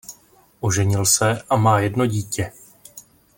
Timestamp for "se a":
1.05-1.55